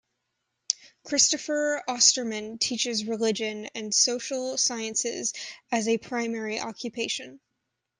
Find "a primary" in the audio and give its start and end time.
5.87-6.59